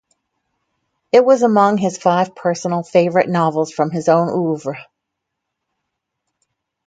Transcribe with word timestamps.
It 1.11 1.23
was 1.23 1.43
among 1.43 1.77
his 1.77 1.99
five 1.99 2.33
personal 2.35 2.81
favorite 2.81 3.29
novels 3.29 3.71
from 3.71 3.91
his 3.91 4.09
own 4.09 4.29
oeuvre. 4.29 4.87